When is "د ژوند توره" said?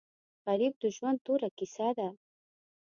0.79-1.49